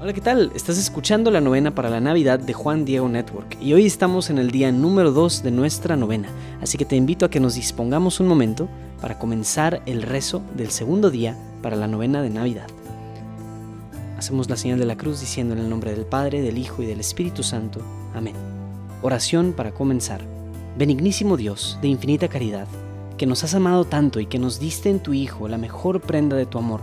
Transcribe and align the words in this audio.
Hola, 0.00 0.12
¿qué 0.12 0.20
tal? 0.20 0.52
Estás 0.54 0.78
escuchando 0.78 1.28
la 1.32 1.40
novena 1.40 1.74
para 1.74 1.90
la 1.90 1.98
Navidad 1.98 2.38
de 2.38 2.52
Juan 2.52 2.84
Diego 2.84 3.08
Network 3.08 3.58
y 3.60 3.72
hoy 3.72 3.84
estamos 3.84 4.30
en 4.30 4.38
el 4.38 4.52
día 4.52 4.70
número 4.70 5.10
2 5.10 5.42
de 5.42 5.50
nuestra 5.50 5.96
novena, 5.96 6.28
así 6.62 6.78
que 6.78 6.84
te 6.84 6.94
invito 6.94 7.26
a 7.26 7.30
que 7.30 7.40
nos 7.40 7.56
dispongamos 7.56 8.20
un 8.20 8.28
momento 8.28 8.68
para 9.00 9.18
comenzar 9.18 9.82
el 9.86 10.02
rezo 10.02 10.40
del 10.54 10.70
segundo 10.70 11.10
día 11.10 11.36
para 11.62 11.74
la 11.74 11.88
novena 11.88 12.22
de 12.22 12.30
Navidad. 12.30 12.68
Hacemos 14.16 14.48
la 14.48 14.56
señal 14.56 14.78
de 14.78 14.84
la 14.84 14.96
cruz 14.96 15.18
diciendo 15.18 15.54
en 15.54 15.58
el 15.58 15.68
nombre 15.68 15.90
del 15.90 16.06
Padre, 16.06 16.42
del 16.42 16.58
Hijo 16.58 16.80
y 16.84 16.86
del 16.86 17.00
Espíritu 17.00 17.42
Santo. 17.42 17.80
Amén. 18.14 18.36
Oración 19.02 19.52
para 19.52 19.72
comenzar. 19.72 20.20
Benignísimo 20.78 21.36
Dios, 21.36 21.76
de 21.82 21.88
infinita 21.88 22.28
caridad, 22.28 22.68
que 23.16 23.26
nos 23.26 23.42
has 23.42 23.56
amado 23.56 23.84
tanto 23.84 24.20
y 24.20 24.26
que 24.26 24.38
nos 24.38 24.60
diste 24.60 24.90
en 24.90 25.00
tu 25.00 25.12
Hijo 25.12 25.48
la 25.48 25.58
mejor 25.58 26.00
prenda 26.00 26.36
de 26.36 26.46
tu 26.46 26.56
amor, 26.56 26.82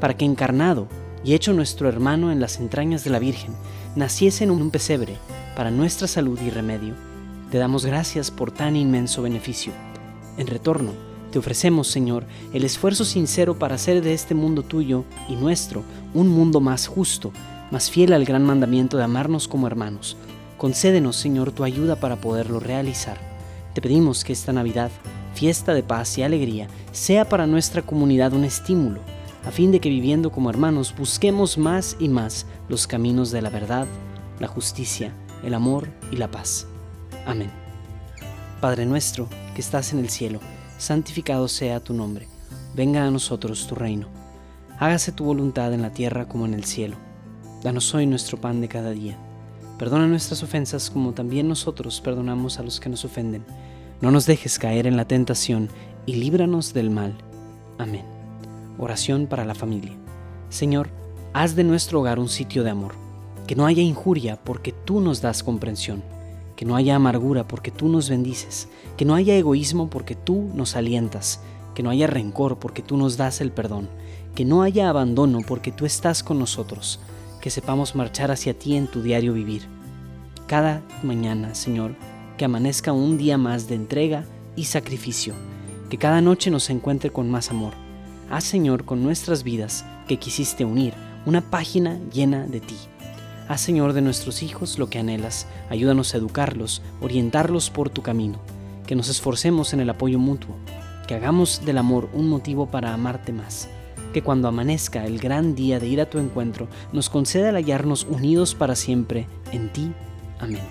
para 0.00 0.16
que 0.16 0.24
encarnado 0.24 0.88
y 1.24 1.34
hecho 1.34 1.52
nuestro 1.52 1.88
hermano 1.88 2.30
en 2.30 2.40
las 2.40 2.58
entrañas 2.60 3.04
de 3.04 3.10
la 3.10 3.18
Virgen, 3.18 3.54
naciese 3.94 4.44
en 4.44 4.50
un 4.50 4.70
pesebre 4.70 5.16
para 5.56 5.70
nuestra 5.70 6.06
salud 6.06 6.38
y 6.40 6.50
remedio, 6.50 6.94
te 7.50 7.58
damos 7.58 7.86
gracias 7.86 8.30
por 8.30 8.50
tan 8.50 8.76
inmenso 8.76 9.22
beneficio. 9.22 9.72
En 10.36 10.46
retorno, 10.46 10.92
te 11.30 11.38
ofrecemos, 11.38 11.88
Señor, 11.88 12.24
el 12.52 12.64
esfuerzo 12.64 13.04
sincero 13.04 13.58
para 13.58 13.76
hacer 13.76 14.02
de 14.02 14.14
este 14.14 14.34
mundo 14.34 14.62
tuyo 14.62 15.04
y 15.28 15.36
nuestro 15.36 15.82
un 16.14 16.28
mundo 16.28 16.60
más 16.60 16.86
justo, 16.86 17.32
más 17.70 17.90
fiel 17.90 18.12
al 18.12 18.24
gran 18.24 18.44
mandamiento 18.44 18.96
de 18.96 19.04
amarnos 19.04 19.48
como 19.48 19.66
hermanos. 19.66 20.16
Concédenos, 20.58 21.16
Señor, 21.16 21.52
tu 21.52 21.64
ayuda 21.64 21.96
para 21.96 22.16
poderlo 22.16 22.60
realizar. 22.60 23.18
Te 23.74 23.82
pedimos 23.82 24.24
que 24.24 24.32
esta 24.32 24.52
Navidad, 24.52 24.90
fiesta 25.34 25.74
de 25.74 25.82
paz 25.82 26.16
y 26.18 26.22
alegría, 26.22 26.68
sea 26.92 27.28
para 27.28 27.46
nuestra 27.46 27.82
comunidad 27.82 28.32
un 28.32 28.44
estímulo 28.44 29.00
a 29.46 29.52
fin 29.52 29.70
de 29.70 29.80
que 29.80 29.88
viviendo 29.88 30.32
como 30.32 30.50
hermanos 30.50 30.92
busquemos 30.98 31.56
más 31.56 31.96
y 32.00 32.08
más 32.08 32.46
los 32.68 32.86
caminos 32.86 33.30
de 33.30 33.40
la 33.40 33.48
verdad, 33.48 33.86
la 34.40 34.48
justicia, 34.48 35.14
el 35.44 35.54
amor 35.54 35.88
y 36.10 36.16
la 36.16 36.30
paz. 36.30 36.66
Amén. 37.26 37.50
Padre 38.60 38.86
nuestro, 38.86 39.28
que 39.54 39.60
estás 39.60 39.92
en 39.92 40.00
el 40.00 40.10
cielo, 40.10 40.40
santificado 40.78 41.46
sea 41.46 41.78
tu 41.78 41.94
nombre, 41.94 42.26
venga 42.74 43.06
a 43.06 43.10
nosotros 43.10 43.68
tu 43.68 43.76
reino, 43.76 44.08
hágase 44.80 45.12
tu 45.12 45.24
voluntad 45.24 45.72
en 45.72 45.82
la 45.82 45.92
tierra 45.92 46.26
como 46.26 46.44
en 46.44 46.54
el 46.54 46.64
cielo. 46.64 46.96
Danos 47.62 47.94
hoy 47.94 48.06
nuestro 48.06 48.40
pan 48.40 48.60
de 48.60 48.68
cada 48.68 48.90
día. 48.90 49.16
Perdona 49.78 50.06
nuestras 50.06 50.42
ofensas 50.42 50.90
como 50.90 51.12
también 51.12 51.48
nosotros 51.48 52.00
perdonamos 52.00 52.58
a 52.58 52.62
los 52.62 52.80
que 52.80 52.88
nos 52.88 53.04
ofenden. 53.04 53.44
No 54.00 54.10
nos 54.10 54.26
dejes 54.26 54.58
caer 54.58 54.86
en 54.86 54.96
la 54.96 55.06
tentación 55.06 55.68
y 56.04 56.16
líbranos 56.16 56.74
del 56.74 56.90
mal. 56.90 57.16
Amén. 57.78 58.15
Oración 58.78 59.26
para 59.26 59.46
la 59.46 59.54
familia. 59.54 59.92
Señor, 60.50 60.90
haz 61.32 61.56
de 61.56 61.64
nuestro 61.64 62.00
hogar 62.00 62.18
un 62.18 62.28
sitio 62.28 62.62
de 62.62 62.70
amor. 62.70 62.92
Que 63.46 63.56
no 63.56 63.64
haya 63.64 63.82
injuria 63.82 64.36
porque 64.36 64.72
tú 64.72 65.00
nos 65.00 65.22
das 65.22 65.42
comprensión. 65.42 66.02
Que 66.56 66.66
no 66.66 66.76
haya 66.76 66.96
amargura 66.96 67.48
porque 67.48 67.70
tú 67.70 67.88
nos 67.88 68.10
bendices. 68.10 68.68
Que 68.98 69.06
no 69.06 69.14
haya 69.14 69.34
egoísmo 69.34 69.88
porque 69.88 70.14
tú 70.14 70.50
nos 70.54 70.76
alientas. 70.76 71.40
Que 71.74 71.82
no 71.82 71.88
haya 71.88 72.06
rencor 72.06 72.58
porque 72.58 72.82
tú 72.82 72.98
nos 72.98 73.16
das 73.16 73.40
el 73.40 73.50
perdón. 73.50 73.88
Que 74.34 74.44
no 74.44 74.62
haya 74.62 74.90
abandono 74.90 75.40
porque 75.46 75.72
tú 75.72 75.86
estás 75.86 76.22
con 76.22 76.38
nosotros. 76.38 77.00
Que 77.40 77.48
sepamos 77.48 77.94
marchar 77.94 78.30
hacia 78.30 78.58
ti 78.58 78.76
en 78.76 78.88
tu 78.88 79.02
diario 79.02 79.32
vivir. 79.32 79.62
Cada 80.46 80.82
mañana, 81.02 81.54
Señor, 81.54 81.94
que 82.36 82.44
amanezca 82.44 82.92
un 82.92 83.16
día 83.16 83.38
más 83.38 83.68
de 83.68 83.76
entrega 83.76 84.26
y 84.54 84.64
sacrificio. 84.64 85.32
Que 85.88 85.96
cada 85.96 86.20
noche 86.20 86.50
nos 86.50 86.68
encuentre 86.68 87.10
con 87.10 87.30
más 87.30 87.50
amor 87.50 87.85
Haz, 88.28 88.42
Señor, 88.44 88.84
con 88.84 89.04
nuestras 89.04 89.44
vidas 89.44 89.84
que 90.08 90.18
quisiste 90.18 90.64
unir 90.64 90.94
una 91.26 91.40
página 91.40 91.98
llena 92.12 92.46
de 92.46 92.60
ti. 92.60 92.76
Haz, 93.48 93.60
Señor, 93.60 93.92
de 93.92 94.00
nuestros 94.00 94.42
hijos 94.42 94.78
lo 94.78 94.90
que 94.90 94.98
anhelas. 94.98 95.46
Ayúdanos 95.70 96.12
a 96.12 96.18
educarlos, 96.18 96.82
orientarlos 97.00 97.70
por 97.70 97.88
tu 97.88 98.02
camino. 98.02 98.40
Que 98.86 98.96
nos 98.96 99.08
esforcemos 99.08 99.72
en 99.72 99.80
el 99.80 99.90
apoyo 99.90 100.18
mutuo. 100.18 100.56
Que 101.06 101.14
hagamos 101.14 101.64
del 101.64 101.78
amor 101.78 102.08
un 102.12 102.28
motivo 102.28 102.66
para 102.66 102.92
amarte 102.92 103.32
más. 103.32 103.68
Que 104.12 104.22
cuando 104.22 104.48
amanezca 104.48 105.06
el 105.06 105.20
gran 105.20 105.54
día 105.54 105.78
de 105.78 105.86
ir 105.86 106.00
a 106.00 106.10
tu 106.10 106.18
encuentro, 106.18 106.66
nos 106.92 107.08
conceda 107.08 107.50
el 107.50 107.56
hallarnos 107.56 108.04
unidos 108.10 108.56
para 108.56 108.74
siempre 108.74 109.28
en 109.52 109.72
ti. 109.72 109.92
Amén. 110.40 110.62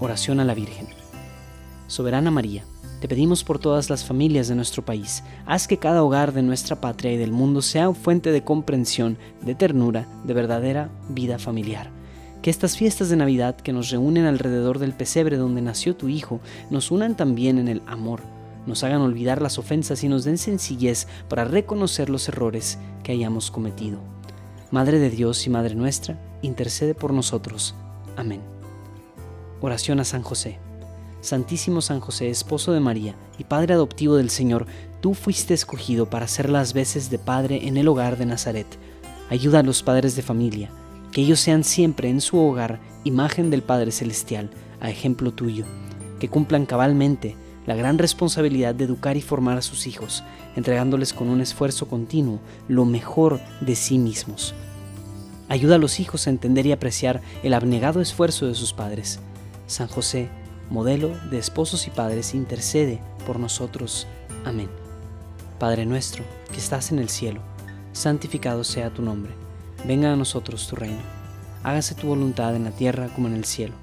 Oración 0.00 0.40
a 0.40 0.44
la 0.44 0.54
Virgen. 0.54 0.88
Soberana 1.88 2.30
María 2.30 2.64
te 3.04 3.08
pedimos 3.08 3.44
por 3.44 3.58
todas 3.58 3.90
las 3.90 4.02
familias 4.02 4.48
de 4.48 4.54
nuestro 4.54 4.82
país. 4.82 5.22
Haz 5.44 5.68
que 5.68 5.76
cada 5.76 6.02
hogar 6.02 6.32
de 6.32 6.40
nuestra 6.40 6.80
patria 6.80 7.12
y 7.12 7.18
del 7.18 7.32
mundo 7.32 7.60
sea 7.60 7.92
fuente 7.92 8.32
de 8.32 8.42
comprensión, 8.42 9.18
de 9.42 9.54
ternura, 9.54 10.08
de 10.24 10.32
verdadera 10.32 10.88
vida 11.10 11.38
familiar. 11.38 11.90
Que 12.40 12.48
estas 12.48 12.78
fiestas 12.78 13.10
de 13.10 13.16
Navidad 13.16 13.56
que 13.56 13.74
nos 13.74 13.90
reúnen 13.90 14.24
alrededor 14.24 14.78
del 14.78 14.94
pesebre 14.94 15.36
donde 15.36 15.60
nació 15.60 15.94
tu 15.94 16.08
Hijo 16.08 16.40
nos 16.70 16.90
unan 16.90 17.14
también 17.14 17.58
en 17.58 17.68
el 17.68 17.82
amor, 17.86 18.22
nos 18.66 18.84
hagan 18.84 19.02
olvidar 19.02 19.42
las 19.42 19.58
ofensas 19.58 20.02
y 20.02 20.08
nos 20.08 20.24
den 20.24 20.38
sencillez 20.38 21.06
para 21.28 21.44
reconocer 21.44 22.08
los 22.08 22.26
errores 22.30 22.78
que 23.02 23.12
hayamos 23.12 23.50
cometido. 23.50 23.98
Madre 24.70 24.98
de 24.98 25.10
Dios 25.10 25.46
y 25.46 25.50
Madre 25.50 25.74
nuestra, 25.74 26.18
intercede 26.40 26.94
por 26.94 27.12
nosotros. 27.12 27.74
Amén. 28.16 28.40
Oración 29.60 30.00
a 30.00 30.04
San 30.04 30.22
José. 30.22 30.58
Santísimo 31.24 31.80
San 31.80 32.00
José, 32.00 32.28
esposo 32.28 32.72
de 32.72 32.80
María 32.80 33.14
y 33.38 33.44
Padre 33.44 33.72
adoptivo 33.72 34.16
del 34.16 34.28
Señor, 34.28 34.66
tú 35.00 35.14
fuiste 35.14 35.54
escogido 35.54 36.10
para 36.10 36.28
ser 36.28 36.50
las 36.50 36.74
veces 36.74 37.08
de 37.08 37.18
Padre 37.18 37.66
en 37.66 37.78
el 37.78 37.88
hogar 37.88 38.18
de 38.18 38.26
Nazaret. 38.26 38.66
Ayuda 39.30 39.60
a 39.60 39.62
los 39.62 39.82
padres 39.82 40.16
de 40.16 40.22
familia, 40.22 40.68
que 41.12 41.22
ellos 41.22 41.40
sean 41.40 41.64
siempre 41.64 42.10
en 42.10 42.20
su 42.20 42.38
hogar 42.38 42.78
imagen 43.04 43.48
del 43.48 43.62
Padre 43.62 43.90
Celestial, 43.90 44.50
a 44.82 44.90
ejemplo 44.90 45.32
tuyo, 45.32 45.64
que 46.20 46.28
cumplan 46.28 46.66
cabalmente 46.66 47.36
la 47.64 47.74
gran 47.74 47.96
responsabilidad 47.96 48.74
de 48.74 48.84
educar 48.84 49.16
y 49.16 49.22
formar 49.22 49.56
a 49.56 49.62
sus 49.62 49.86
hijos, 49.86 50.22
entregándoles 50.56 51.14
con 51.14 51.30
un 51.30 51.40
esfuerzo 51.40 51.88
continuo 51.88 52.38
lo 52.68 52.84
mejor 52.84 53.40
de 53.62 53.76
sí 53.76 53.96
mismos. 53.96 54.54
Ayuda 55.48 55.76
a 55.76 55.78
los 55.78 56.00
hijos 56.00 56.26
a 56.26 56.30
entender 56.30 56.66
y 56.66 56.72
apreciar 56.72 57.22
el 57.42 57.54
abnegado 57.54 58.02
esfuerzo 58.02 58.46
de 58.46 58.54
sus 58.54 58.74
padres. 58.74 59.20
San 59.66 59.88
José, 59.88 60.28
modelo 60.74 61.16
de 61.30 61.38
esposos 61.38 61.86
y 61.86 61.90
padres, 61.90 62.34
intercede 62.34 63.00
por 63.26 63.38
nosotros. 63.38 64.08
Amén. 64.44 64.68
Padre 65.60 65.86
nuestro, 65.86 66.24
que 66.50 66.58
estás 66.58 66.90
en 66.90 66.98
el 66.98 67.08
cielo, 67.08 67.40
santificado 67.92 68.64
sea 68.64 68.92
tu 68.92 69.00
nombre. 69.00 69.32
Venga 69.86 70.12
a 70.12 70.16
nosotros 70.16 70.66
tu 70.66 70.74
reino. 70.74 71.00
Hágase 71.62 71.94
tu 71.94 72.08
voluntad 72.08 72.56
en 72.56 72.64
la 72.64 72.72
tierra 72.72 73.08
como 73.14 73.28
en 73.28 73.34
el 73.34 73.44
cielo. 73.44 73.76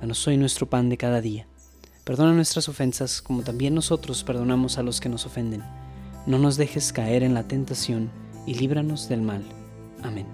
Danos 0.00 0.24
hoy 0.28 0.36
nuestro 0.36 0.68
pan 0.68 0.90
de 0.90 0.98
cada 0.98 1.22
día. 1.22 1.46
Perdona 2.04 2.34
nuestras 2.34 2.68
ofensas 2.68 3.22
como 3.22 3.42
también 3.42 3.74
nosotros 3.74 4.22
perdonamos 4.22 4.76
a 4.76 4.82
los 4.82 5.00
que 5.00 5.08
nos 5.08 5.24
ofenden. 5.24 5.64
No 6.26 6.38
nos 6.38 6.58
dejes 6.58 6.92
caer 6.92 7.22
en 7.22 7.32
la 7.32 7.48
tentación 7.48 8.10
y 8.46 8.52
líbranos 8.52 9.08
del 9.08 9.22
mal. 9.22 9.42
Amén. 10.02 10.26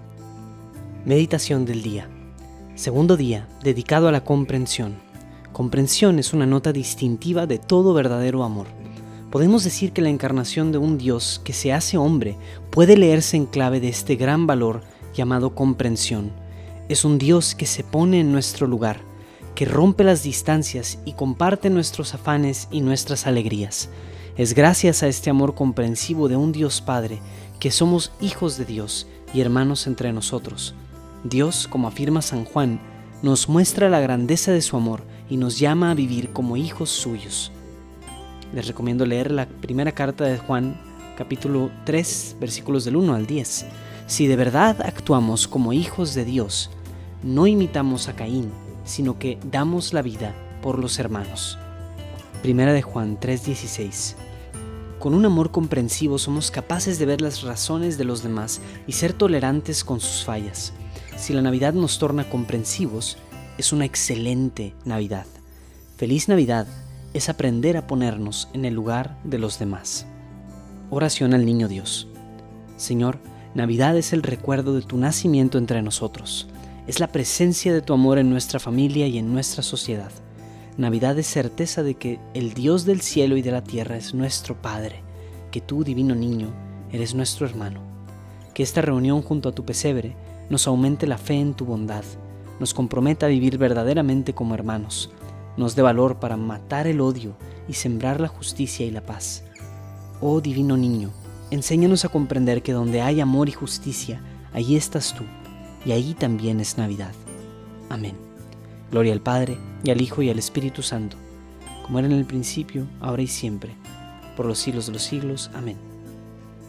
Meditación 1.05 1.65
del 1.65 1.81
día. 1.81 2.09
Segundo 2.75 3.15
día 3.15 3.47
dedicado 3.63 4.09
a 4.09 4.11
la 4.11 4.25
comprensión. 4.25 5.04
Comprensión 5.55 6.19
es 6.19 6.33
una 6.33 6.45
nota 6.45 6.73
distintiva 6.73 7.47
de 7.47 7.59
todo 7.59 7.93
verdadero 7.93 8.43
amor. 8.43 8.67
Podemos 9.31 9.63
decir 9.63 9.93
que 9.93 10.01
la 10.01 10.09
encarnación 10.09 10.73
de 10.73 10.79
un 10.79 10.97
Dios 10.97 11.39
que 11.45 11.53
se 11.53 11.71
hace 11.71 11.95
hombre 11.97 12.37
puede 12.71 12.97
leerse 12.97 13.37
en 13.37 13.45
clave 13.45 13.79
de 13.79 13.87
este 13.87 14.17
gran 14.17 14.47
valor 14.47 14.81
llamado 15.13 15.55
comprensión. 15.55 16.33
Es 16.89 17.05
un 17.05 17.17
Dios 17.17 17.55
que 17.55 17.67
se 17.67 17.85
pone 17.85 18.19
en 18.19 18.33
nuestro 18.33 18.67
lugar, 18.67 18.99
que 19.55 19.63
rompe 19.63 20.03
las 20.03 20.23
distancias 20.23 20.99
y 21.05 21.13
comparte 21.13 21.69
nuestros 21.69 22.13
afanes 22.13 22.67
y 22.69 22.81
nuestras 22.81 23.25
alegrías. 23.25 23.87
Es 24.35 24.55
gracias 24.55 25.03
a 25.03 25.07
este 25.07 25.29
amor 25.29 25.55
comprensivo 25.55 26.27
de 26.27 26.35
un 26.35 26.51
Dios 26.51 26.81
Padre 26.81 27.21
que 27.61 27.71
somos 27.71 28.11
hijos 28.19 28.57
de 28.57 28.65
Dios 28.65 29.07
y 29.33 29.39
hermanos 29.39 29.87
entre 29.87 30.11
nosotros. 30.11 30.75
Dios, 31.23 31.69
como 31.69 31.87
afirma 31.87 32.21
San 32.21 32.43
Juan, 32.43 32.81
nos 33.25 33.49
muestra 33.49 33.89
la 33.89 33.99
grandeza 33.99 34.51
de 34.51 34.61
su 34.61 34.77
amor 34.77 35.01
y 35.31 35.37
nos 35.37 35.57
llama 35.57 35.89
a 35.89 35.95
vivir 35.95 36.31
como 36.31 36.57
hijos 36.57 36.91
suyos. 36.91 37.51
Les 38.53 38.67
recomiendo 38.67 39.03
leer 39.03 39.31
la 39.31 39.47
primera 39.47 39.93
carta 39.93 40.25
de 40.25 40.37
Juan, 40.37 40.79
capítulo 41.17 41.71
3, 41.85 42.35
versículos 42.39 42.85
del 42.85 42.97
1 42.97 43.15
al 43.15 43.25
10. 43.25 43.65
Si 44.05 44.27
de 44.27 44.35
verdad 44.35 44.79
actuamos 44.85 45.47
como 45.47 45.73
hijos 45.73 46.13
de 46.13 46.23
Dios, 46.23 46.69
no 47.23 47.47
imitamos 47.47 48.09
a 48.09 48.15
Caín, 48.15 48.51
sino 48.83 49.17
que 49.17 49.39
damos 49.49 49.91
la 49.91 50.03
vida 50.03 50.35
por 50.61 50.77
los 50.77 50.99
hermanos. 50.99 51.57
Primera 52.43 52.73
de 52.73 52.83
Juan 52.83 53.19
3:16. 53.19 54.17
Con 54.99 55.15
un 55.15 55.25
amor 55.25 55.49
comprensivo 55.49 56.19
somos 56.19 56.51
capaces 56.51 56.99
de 56.99 57.07
ver 57.07 57.21
las 57.21 57.41
razones 57.41 57.97
de 57.97 58.03
los 58.03 58.21
demás 58.21 58.61
y 58.85 58.91
ser 58.91 59.13
tolerantes 59.13 59.83
con 59.83 59.99
sus 59.99 60.23
fallas. 60.23 60.73
Si 61.17 61.33
la 61.33 61.41
Navidad 61.41 61.73
nos 61.73 61.97
torna 61.97 62.29
comprensivos, 62.29 63.17
es 63.57 63.71
una 63.71 63.85
excelente 63.85 64.73
Navidad. 64.83 65.25
Feliz 65.95 66.27
Navidad 66.27 66.67
es 67.13 67.29
aprender 67.29 67.77
a 67.77 67.87
ponernos 67.87 68.49
en 68.53 68.65
el 68.65 68.73
lugar 68.73 69.17
de 69.23 69.39
los 69.39 69.57
demás. 69.57 70.05
Oración 70.89 71.33
al 71.33 71.45
Niño 71.45 71.69
Dios. 71.69 72.09
Señor, 72.75 73.19
Navidad 73.53 73.95
es 73.97 74.11
el 74.11 74.23
recuerdo 74.23 74.75
de 74.75 74.81
tu 74.81 74.97
nacimiento 74.97 75.57
entre 75.57 75.81
nosotros. 75.81 76.49
Es 76.85 76.99
la 76.99 77.07
presencia 77.07 77.73
de 77.73 77.81
tu 77.81 77.93
amor 77.93 78.17
en 78.17 78.29
nuestra 78.29 78.59
familia 78.59 79.07
y 79.07 79.17
en 79.17 79.31
nuestra 79.31 79.63
sociedad. 79.63 80.11
Navidad 80.77 81.17
es 81.17 81.27
certeza 81.27 81.81
de 81.81 81.95
que 81.95 82.19
el 82.33 82.53
Dios 82.53 82.83
del 82.83 82.99
cielo 82.99 83.37
y 83.37 83.41
de 83.41 83.51
la 83.51 83.63
tierra 83.63 83.95
es 83.95 84.13
nuestro 84.13 84.61
Padre, 84.61 85.01
que 85.49 85.61
tú, 85.61 85.85
divino 85.85 86.13
niño, 86.13 86.53
eres 86.91 87.15
nuestro 87.15 87.47
hermano. 87.47 87.79
Que 88.53 88.63
esta 88.63 88.81
reunión 88.81 89.21
junto 89.21 89.47
a 89.47 89.55
tu 89.55 89.63
pesebre 89.63 90.17
nos 90.49 90.67
aumente 90.67 91.07
la 91.07 91.17
fe 91.17 91.35
en 91.35 91.53
tu 91.53 91.65
bondad, 91.65 92.03
nos 92.59 92.73
comprometa 92.73 93.25
a 93.25 93.29
vivir 93.29 93.57
verdaderamente 93.57 94.33
como 94.33 94.53
hermanos, 94.53 95.11
nos 95.57 95.75
dé 95.75 95.81
valor 95.81 96.19
para 96.19 96.37
matar 96.37 96.87
el 96.87 97.01
odio 97.01 97.35
y 97.67 97.73
sembrar 97.73 98.19
la 98.19 98.27
justicia 98.27 98.85
y 98.85 98.91
la 98.91 99.01
paz. 99.01 99.43
Oh 100.21 100.41
divino 100.41 100.77
niño, 100.77 101.11
enséñanos 101.51 102.05
a 102.05 102.09
comprender 102.09 102.61
que 102.61 102.73
donde 102.73 103.01
hay 103.01 103.21
amor 103.21 103.49
y 103.49 103.53
justicia, 103.53 104.21
allí 104.53 104.75
estás 104.75 105.13
tú, 105.13 105.23
y 105.85 105.91
ahí 105.91 106.13
también 106.13 106.59
es 106.59 106.77
Navidad. 106.77 107.13
Amén. 107.89 108.15
Gloria 108.91 109.13
al 109.13 109.21
Padre, 109.21 109.57
y 109.83 109.91
al 109.91 110.01
Hijo, 110.01 110.21
y 110.21 110.29
al 110.29 110.39
Espíritu 110.39 110.81
Santo, 110.81 111.17
como 111.83 111.99
era 111.99 112.07
en 112.07 112.13
el 112.13 112.25
principio, 112.25 112.87
ahora 112.99 113.21
y 113.21 113.27
siempre, 113.27 113.75
por 114.35 114.45
los 114.45 114.59
siglos 114.59 114.87
de 114.87 114.93
los 114.93 115.03
siglos. 115.03 115.51
Amén. 115.53 115.77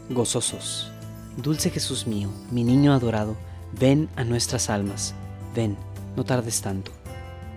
Gozosos. 0.09 0.91
Dulce 1.37 1.69
Jesús 1.69 2.07
mío, 2.07 2.29
mi 2.51 2.63
niño 2.63 2.93
adorado, 2.93 3.35
ven 3.71 4.09
a 4.15 4.23
nuestras 4.23 4.69
almas, 4.69 5.13
ven, 5.55 5.77
no 6.15 6.23
tardes 6.23 6.61
tanto. 6.61 6.91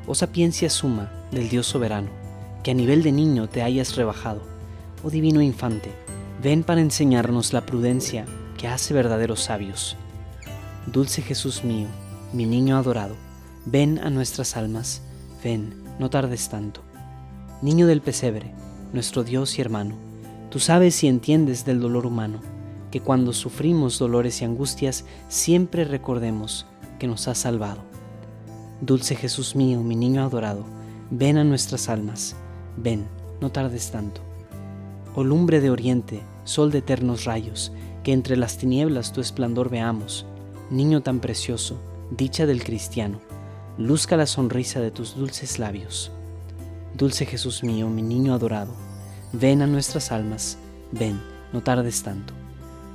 Oh 0.07 0.15
sapiencia 0.15 0.71
suma 0.71 1.11
del 1.31 1.49
Dios 1.49 1.67
soberano, 1.67 2.09
que 2.63 2.73
a 2.73 2.75
nivel 2.75 3.03
de 3.03 3.13
niño 3.13 3.49
te 3.49 3.63
hayas 3.63 3.97
rebajado. 3.97 4.43
Oh 5.03 5.11
divino 5.11 5.41
infante, 5.41 5.93
ven 6.43 6.63
para 6.63 6.81
enseñarnos 6.81 7.53
la 7.53 7.65
prudencia 7.67 8.27
que 8.59 8.69
hace 8.69 8.93
verdaderos 8.95 9.41
sabios. 9.41 9.97
Dulce 10.87 11.23
Jesús 11.23 11.65
mío, 11.65 11.89
mi 12.33 12.47
niño 12.47 12.77
adorado, 12.77 13.17
ven 13.65 13.99
a 13.99 14.11
nuestras 14.11 14.57
almas, 14.57 15.03
ven, 15.43 15.75
no 15.99 16.11
tardes 16.11 16.49
tanto. 16.49 16.83
Niño 17.63 17.87
del 17.87 18.01
pesebre, 18.01 18.53
nuestro 18.93 19.25
Dios 19.25 19.59
y 19.59 19.61
hermano, 19.61 19.95
tú 20.51 20.59
sabes 20.59 21.03
y 21.05 21.09
entiendes 21.09 21.65
del 21.65 21.81
dolor 21.81 22.07
humano, 22.07 22.41
que 22.91 23.01
cuando 23.01 23.33
sufrimos 23.33 23.99
dolores 23.99 24.43
y 24.43 24.45
angustias 24.45 25.05
siempre 25.29 25.85
recordemos 25.85 26.67
que 26.99 27.07
nos 27.07 27.29
has 27.29 27.39
salvado. 27.39 27.83
Dulce 28.81 29.15
Jesús 29.15 29.57
mío, 29.57 29.83
mi 29.83 29.97
niño 29.97 30.23
adorado, 30.23 30.65
ven 31.11 31.39
a 31.39 31.45
nuestras 31.45 31.89
almas, 31.89 32.37
ven, 32.77 33.07
no 33.41 33.51
tardes 33.51 33.91
tanto. 33.91 34.21
Oh 35.15 35.25
lumbre 35.25 35.61
de 35.61 35.71
oriente, 35.71 36.23
sol 36.45 36.71
de 36.71 36.79
eternos 36.79 37.25
rayos, 37.25 37.73
que 38.03 38.13
entre 38.13 38.37
las 38.37 38.59
tinieblas 38.59 39.13
tu 39.13 39.21
esplendor 39.21 39.71
veamos, 39.71 40.27
niño 40.71 41.03
tan 41.03 41.21
precioso, 41.21 41.81
dicha 42.11 42.47
del 42.47 42.65
cristiano, 42.65 43.21
luzca 43.77 44.17
la 44.17 44.27
sonrisa 44.27 44.81
de 44.81 44.91
tus 44.91 45.17
dulces 45.17 45.59
labios. 45.59 46.11
Dulce 46.95 47.27
Jesús 47.27 47.63
mío, 47.63 47.89
mi 47.89 48.03
niño 48.03 48.35
adorado, 48.35 48.73
ven 49.33 49.63
a 49.63 49.67
nuestras 49.67 50.13
almas, 50.13 50.59
ven, 50.93 51.21
no 51.53 51.63
tardes 51.63 52.03
tanto. 52.03 52.40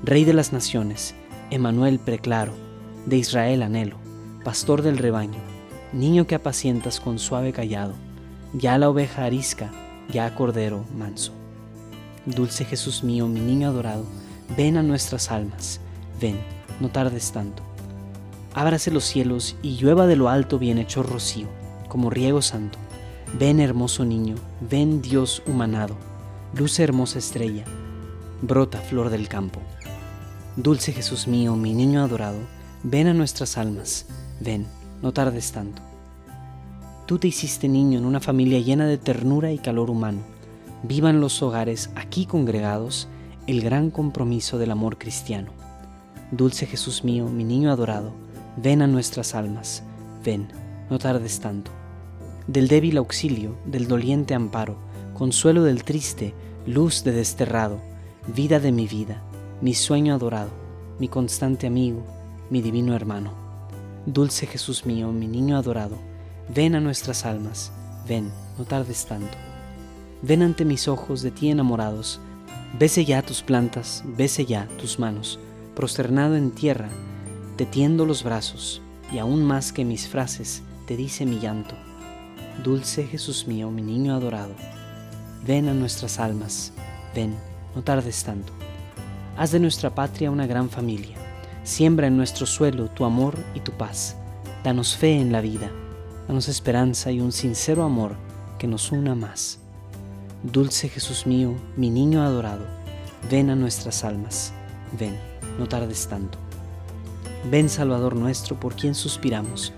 Rey 0.07 0.23
de 0.23 0.33
las 0.33 0.53
naciones, 0.53 1.15
Emanuel 1.49 1.97
preclaro, 1.97 2.53
de 3.07 3.17
Israel 3.17 3.63
anhelo, 3.63 3.97
pastor 4.43 4.83
del 4.83 4.99
rebaño, 4.99 5.39
niño 5.93 6.27
que 6.27 6.35
apacientas 6.35 6.99
con 6.99 7.17
suave 7.17 7.51
callado, 7.53 7.95
ya 8.53 8.77
la 8.77 8.87
oveja 8.87 9.25
arisca, 9.25 9.71
ya 10.13 10.35
cordero 10.35 10.85
manso. 10.95 11.33
Dulce 12.27 12.65
Jesús 12.65 13.03
mío, 13.03 13.27
mi 13.27 13.39
niño 13.39 13.69
adorado, 13.69 14.05
ven 14.55 14.77
a 14.77 14.83
nuestras 14.83 15.31
almas, 15.31 15.79
ven, 16.21 16.37
no 16.79 16.89
tardes 16.89 17.31
tanto. 17.31 17.63
Ábrase 18.53 18.91
los 18.91 19.05
cielos 19.05 19.55
y 19.63 19.75
llueva 19.77 20.05
de 20.05 20.17
lo 20.17 20.29
alto 20.29 20.59
bien 20.59 20.77
hecho 20.77 21.01
rocío, 21.01 21.47
como 21.87 22.11
riego 22.11 22.43
santo. 22.43 22.77
Ven 23.39 23.59
hermoso 23.59 24.05
niño, 24.05 24.35
ven 24.69 25.01
Dios 25.01 25.41
humanado, 25.47 25.95
luce 26.53 26.83
hermosa 26.83 27.17
estrella, 27.17 27.63
brota 28.43 28.77
flor 28.81 29.09
del 29.09 29.27
campo. 29.27 29.61
Dulce 30.57 30.93
Jesús 30.93 31.27
mío, 31.27 31.57
mi 31.57 31.73
niño 31.73 32.01
adorado, 32.01 32.39
ven 32.81 33.07
a 33.07 33.13
nuestras 33.13 33.57
almas, 33.57 34.05
ven, 34.39 34.65
no 35.01 35.11
tardes 35.11 35.51
tanto. 35.51 35.81
Tú 37.05 37.19
te 37.19 37.27
hiciste 37.27 37.67
niño 37.67 37.99
en 37.99 38.05
una 38.05 38.21
familia 38.21 38.59
llena 38.59 38.87
de 38.87 38.97
ternura 38.97 39.51
y 39.51 39.57
calor 39.57 39.91
humano. 39.91 40.21
Vivan 40.83 41.19
los 41.19 41.43
hogares 41.43 41.89
aquí 41.95 42.25
congregados 42.25 43.09
el 43.47 43.61
gran 43.61 43.91
compromiso 43.91 44.57
del 44.57 44.71
amor 44.71 44.97
cristiano. 44.97 45.51
Dulce 46.31 46.65
Jesús 46.67 47.03
mío, 47.03 47.27
mi 47.27 47.43
niño 47.43 47.69
adorado, 47.69 48.13
ven 48.55 48.81
a 48.81 48.87
nuestras 48.87 49.35
almas, 49.35 49.83
ven, 50.23 50.47
no 50.89 50.99
tardes 50.99 51.41
tanto. 51.41 51.71
Del 52.47 52.69
débil 52.69 52.95
auxilio, 52.95 53.57
del 53.65 53.89
doliente 53.89 54.33
amparo, 54.33 54.77
consuelo 55.15 55.65
del 55.65 55.83
triste, 55.83 56.33
luz 56.65 57.03
de 57.03 57.11
desterrado, 57.11 57.81
vida 58.33 58.61
de 58.61 58.71
mi 58.71 58.87
vida, 58.87 59.21
mi 59.61 59.73
sueño 59.73 60.13
adorado, 60.13 60.51
mi 60.99 61.07
constante 61.07 61.65
amigo, 61.67 62.05
mi 62.49 62.61
divino 62.61 62.93
hermano. 62.93 63.31
Dulce 64.05 64.47
Jesús 64.47 64.85
mío, 64.85 65.11
mi 65.11 65.27
niño 65.27 65.57
adorado, 65.57 65.97
ven 66.53 66.75
a 66.75 66.81
nuestras 66.81 67.25
almas, 67.25 67.71
ven, 68.07 68.31
no 68.57 68.65
tardes 68.65 69.05
tanto. 69.05 69.37
Ven 70.21 70.41
ante 70.41 70.65
mis 70.65 70.87
ojos 70.87 71.21
de 71.21 71.31
ti 71.31 71.49
enamorados, 71.49 72.19
bese 72.77 73.05
ya 73.05 73.21
tus 73.21 73.41
plantas, 73.41 74.03
bese 74.05 74.45
ya 74.45 74.67
tus 74.77 74.99
manos, 74.99 75.39
prosternado 75.73 76.35
en 76.35 76.51
tierra, 76.51 76.89
te 77.55 77.65
tiendo 77.65 78.05
los 78.05 78.23
brazos, 78.23 78.81
y 79.11 79.19
aún 79.19 79.45
más 79.45 79.71
que 79.71 79.85
mis 79.85 80.07
frases, 80.07 80.63
te 80.85 80.97
dice 80.97 81.25
mi 81.25 81.39
llanto. 81.39 81.75
Dulce 82.61 83.07
Jesús 83.07 83.47
mío, 83.47 83.71
mi 83.71 83.81
niño 83.81 84.15
adorado, 84.15 84.53
ven 85.47 85.69
a 85.69 85.73
nuestras 85.73 86.19
almas, 86.19 86.73
ven, 87.15 87.35
no 87.73 87.83
tardes 87.83 88.23
tanto. 88.23 88.51
Haz 89.37 89.51
de 89.51 89.59
nuestra 89.59 89.93
patria 89.93 90.31
una 90.31 90.47
gran 90.47 90.69
familia, 90.69 91.17
siembra 91.63 92.07
en 92.07 92.15
nuestro 92.15 92.45
suelo 92.45 92.89
tu 92.89 93.03
amor 93.03 93.37
y 93.53 93.59
tu 93.59 93.73
paz, 93.73 94.15
danos 94.63 94.95
fe 94.95 95.19
en 95.19 95.33
la 95.33 95.41
vida, 95.41 95.69
danos 96.27 96.47
esperanza 96.47 97.11
y 97.11 97.19
un 97.19 97.33
sincero 97.33 97.83
amor 97.83 98.15
que 98.57 98.67
nos 98.67 98.93
una 98.93 99.13
más. 99.13 99.59
Dulce 100.43 100.87
Jesús 100.87 101.27
mío, 101.27 101.53
mi 101.75 101.89
niño 101.89 102.21
adorado, 102.21 102.65
ven 103.29 103.49
a 103.49 103.55
nuestras 103.55 104.05
almas, 104.05 104.53
ven, 104.97 105.19
no 105.59 105.67
tardes 105.67 106.07
tanto. 106.07 106.37
Ven 107.51 107.67
Salvador 107.67 108.15
nuestro 108.15 108.57
por 108.57 108.75
quien 108.75 108.95
suspiramos, 108.95 109.73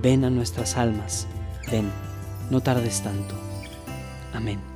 ven 0.00 0.24
a 0.24 0.30
nuestras 0.30 0.76
almas, 0.76 1.26
ven, 1.72 1.90
no 2.50 2.60
tardes 2.60 3.02
tanto. 3.02 3.34
Amén. 4.32 4.71